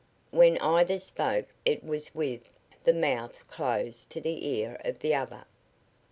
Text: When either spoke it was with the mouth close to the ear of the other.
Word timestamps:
When 0.31 0.57
either 0.63 0.97
spoke 0.97 1.49
it 1.63 1.83
was 1.83 2.15
with 2.15 2.49
the 2.85 2.91
mouth 2.91 3.47
close 3.47 4.03
to 4.05 4.19
the 4.19 4.49
ear 4.49 4.81
of 4.83 4.97
the 4.97 5.13
other. 5.13 5.45